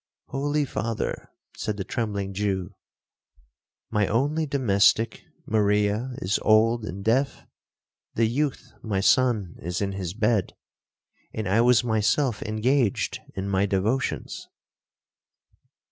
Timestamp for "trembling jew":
1.83-2.73